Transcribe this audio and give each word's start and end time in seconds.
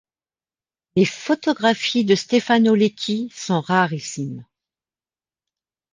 Les 0.95 1.05
photographies 1.05 2.03
de 2.05 2.15
Stefano 2.15 2.73
Lecchi 2.73 3.29
sont 3.35 3.61
rarissimes. 3.61 4.43